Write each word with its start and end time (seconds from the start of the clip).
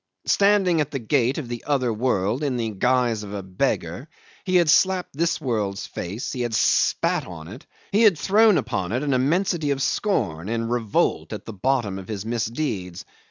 Standing 0.25 0.81
at 0.81 0.89
the 0.89 0.97
gate 0.97 1.37
of 1.37 1.47
the 1.47 1.63
other 1.67 1.93
world 1.93 2.41
in 2.43 2.57
the 2.57 2.71
guise 2.71 3.21
of 3.21 3.35
a 3.35 3.43
beggar, 3.43 4.09
he 4.45 4.55
had 4.55 4.67
slapped 4.67 5.15
this 5.15 5.39
world's 5.39 5.85
face, 5.85 6.31
he 6.33 6.41
had 6.41 6.55
spat 6.55 7.27
on 7.27 7.47
it, 7.47 7.67
he 7.91 8.01
had 8.01 8.17
thrown 8.17 8.57
upon 8.57 8.93
it 8.93 9.03
an 9.03 9.13
immensity 9.13 9.69
of 9.69 9.79
scorn 9.79 10.49
and 10.49 10.71
revolt 10.71 11.33
at 11.33 11.45
the 11.45 11.53
bottom 11.53 11.99
of 11.99 12.07
his 12.07 12.25
misdeeds. 12.25 13.05